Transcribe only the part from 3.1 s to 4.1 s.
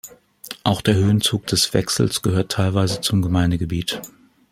Gemeindegebiet.